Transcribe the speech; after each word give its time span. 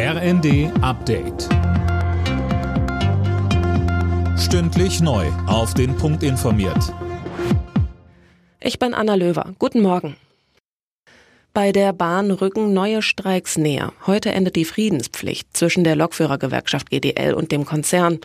RND 0.00 0.70
Update. 0.80 1.48
Stündlich 4.38 5.00
neu. 5.00 5.26
Auf 5.48 5.74
den 5.74 5.96
Punkt 5.96 6.22
informiert. 6.22 6.94
Ich 8.60 8.78
bin 8.78 8.94
Anna 8.94 9.16
Löwer. 9.16 9.54
Guten 9.58 9.82
Morgen. 9.82 10.14
Bei 11.52 11.72
der 11.72 11.92
Bahn 11.92 12.30
rücken 12.30 12.72
neue 12.72 13.02
Streiks 13.02 13.58
näher. 13.58 13.92
Heute 14.06 14.30
endet 14.30 14.54
die 14.54 14.64
Friedenspflicht 14.64 15.56
zwischen 15.56 15.82
der 15.82 15.96
Lokführergewerkschaft 15.96 16.90
GDL 16.90 17.34
und 17.34 17.50
dem 17.50 17.64
Konzern. 17.64 18.20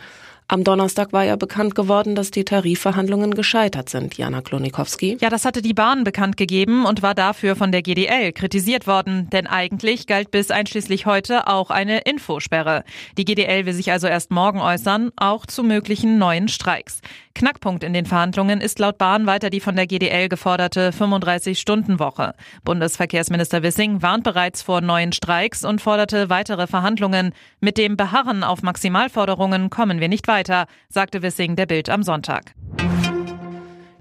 Am 0.46 0.62
Donnerstag 0.62 1.14
war 1.14 1.24
ja 1.24 1.36
bekannt 1.36 1.74
geworden, 1.74 2.14
dass 2.14 2.30
die 2.30 2.44
Tarifverhandlungen 2.44 3.34
gescheitert 3.34 3.88
sind, 3.88 4.18
Jana 4.18 4.42
Klonikowski. 4.42 5.16
Ja, 5.18 5.30
das 5.30 5.46
hatte 5.46 5.62
die 5.62 5.72
Bahn 5.72 6.04
bekannt 6.04 6.36
gegeben 6.36 6.84
und 6.84 7.00
war 7.00 7.14
dafür 7.14 7.56
von 7.56 7.72
der 7.72 7.80
GDL 7.80 8.30
kritisiert 8.32 8.86
worden, 8.86 9.30
denn 9.30 9.46
eigentlich 9.46 10.06
galt 10.06 10.30
bis 10.30 10.50
einschließlich 10.50 11.06
heute 11.06 11.46
auch 11.46 11.70
eine 11.70 12.00
Infosperre. 12.00 12.84
Die 13.16 13.24
GDL 13.24 13.64
will 13.64 13.72
sich 13.72 13.90
also 13.90 14.06
erst 14.06 14.30
morgen 14.30 14.60
äußern, 14.60 15.12
auch 15.16 15.46
zu 15.46 15.62
möglichen 15.62 16.18
neuen 16.18 16.48
Streiks. 16.48 17.00
Knackpunkt 17.34 17.82
in 17.82 17.92
den 17.92 18.06
Verhandlungen 18.06 18.60
ist 18.60 18.78
laut 18.78 18.96
Bahn 18.96 19.26
weiter 19.26 19.50
die 19.50 19.60
von 19.60 19.74
der 19.74 19.86
GDL 19.86 20.28
geforderte 20.28 20.90
35-Stunden-Woche. 20.90 22.34
Bundesverkehrsminister 22.64 23.62
Wissing 23.62 24.02
warnt 24.02 24.22
bereits 24.22 24.62
vor 24.62 24.80
neuen 24.80 25.12
Streiks 25.12 25.64
und 25.64 25.80
forderte 25.80 26.30
weitere 26.30 26.66
Verhandlungen. 26.66 27.32
Mit 27.60 27.76
dem 27.76 27.96
Beharren 27.96 28.44
auf 28.44 28.62
Maximalforderungen 28.62 29.68
kommen 29.68 30.00
wir 30.00 30.08
nicht 30.08 30.28
weiter 30.28 30.66
sagte 30.88 31.22
Wissing 31.22 31.56
der 31.56 31.66
Bild 31.66 31.90
am 31.90 32.04
Sonntag. 32.04 32.54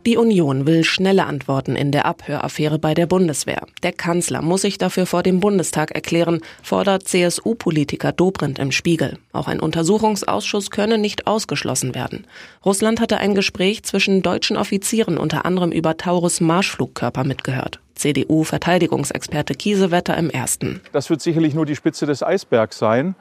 Die 0.05 0.17
Union 0.17 0.67
will 0.67 0.83
schnelle 0.83 1.25
Antworten 1.25 1.77
in 1.77 1.91
der 1.93 2.05
Abhöraffäre 2.05 2.77
bei 2.77 2.93
der 2.93 3.05
Bundeswehr. 3.05 3.65
Der 3.83 3.93
Kanzler 3.93 4.41
muss 4.41 4.63
sich 4.63 4.77
dafür 4.77 5.05
vor 5.05 5.23
dem 5.23 5.39
Bundestag 5.39 5.91
erklären, 5.91 6.41
fordert 6.61 7.07
CSU-Politiker 7.07 8.11
Dobrindt 8.11 8.59
im 8.59 8.73
Spiegel. 8.73 9.17
Auch 9.31 9.47
ein 9.47 9.61
Untersuchungsausschuss 9.61 10.71
könne 10.71 10.97
nicht 10.97 11.25
ausgeschlossen 11.25 11.95
werden. 11.95 12.27
Russland 12.65 12.99
hatte 12.99 13.17
ein 13.17 13.33
Gespräch 13.33 13.83
zwischen 13.83 14.21
deutschen 14.21 14.57
Offizieren 14.57 15.17
unter 15.17 15.45
anderem 15.45 15.71
über 15.71 15.95
Taurus 15.95 16.41
Marschflugkörper 16.41 17.23
mitgehört. 17.23 17.79
CDU-Verteidigungsexperte 17.95 19.53
Kiesewetter 19.53 20.17
im 20.17 20.29
ersten. 20.29 20.81
Das 20.91 21.09
wird 21.09 21.21
sicherlich 21.21 21.53
nur 21.53 21.65
die 21.65 21.77
Spitze 21.77 22.05
des 22.05 22.23
Eisbergs 22.23 22.77
sein. 22.77 23.15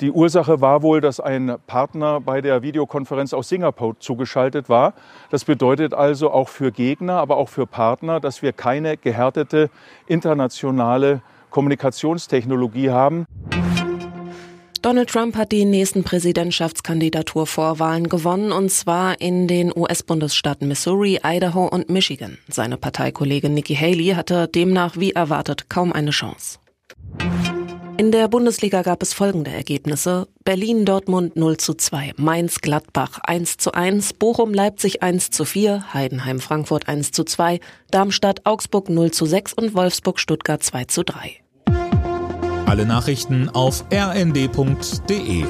Die 0.00 0.10
Ursache 0.10 0.62
war 0.62 0.82
wohl, 0.82 1.02
dass 1.02 1.20
ein 1.20 1.56
Partner 1.66 2.22
bei 2.22 2.40
der 2.40 2.62
Videokonferenz 2.62 3.34
aus 3.34 3.50
Singapur 3.50 4.00
zugeschaltet 4.00 4.70
war. 4.70 4.94
Das 5.30 5.44
bedeutet 5.44 5.92
also 5.92 6.30
auch 6.30 6.48
für 6.48 6.72
Gegner, 6.72 7.18
aber 7.18 7.36
auch 7.36 7.50
für 7.50 7.66
Partner, 7.66 8.18
dass 8.18 8.40
wir 8.40 8.54
keine 8.54 8.96
gehärtete 8.96 9.68
internationale 10.06 11.20
Kommunikationstechnologie 11.50 12.88
haben. 12.88 13.26
Donald 14.80 15.10
Trump 15.10 15.36
hat 15.36 15.52
die 15.52 15.66
nächsten 15.66 16.04
Präsidentschaftskandidaturvorwahlen 16.04 18.08
gewonnen, 18.08 18.52
und 18.52 18.70
zwar 18.70 19.20
in 19.20 19.46
den 19.46 19.70
US-Bundesstaaten 19.76 20.66
Missouri, 20.66 21.20
Idaho 21.22 21.66
und 21.66 21.90
Michigan. 21.90 22.38
Seine 22.48 22.78
Parteikollegin 22.78 23.52
Nikki 23.52 23.74
Haley 23.74 24.14
hatte 24.16 24.48
demnach 24.48 24.96
wie 24.96 25.12
erwartet 25.12 25.68
kaum 25.68 25.92
eine 25.92 26.12
Chance. 26.12 26.58
In 28.00 28.12
der 28.12 28.28
Bundesliga 28.28 28.80
gab 28.80 29.02
es 29.02 29.12
folgende 29.12 29.50
Ergebnisse. 29.50 30.26
Berlin-Dortmund 30.44 31.36
0 31.36 31.58
zu 31.58 31.74
2, 31.74 32.14
Mainz-Gladbach 32.16 33.18
1 33.22 33.58
zu 33.58 33.72
1, 33.72 34.14
Bochum-Leipzig 34.14 35.02
1 35.02 35.28
zu 35.28 35.44
4, 35.44 35.92
Heidenheim-Frankfurt 35.92 36.88
1 36.88 37.12
zu 37.12 37.24
2, 37.24 37.60
Darmstadt-Augsburg 37.90 38.88
0 38.88 39.10
zu 39.10 39.26
6 39.26 39.52
und 39.52 39.74
Wolfsburg-Stuttgart 39.74 40.62
2 40.62 40.84
zu 40.86 41.02
3. 41.02 41.42
Alle 42.64 42.86
Nachrichten 42.86 43.50
auf 43.50 43.84
rnd.de 43.92 45.44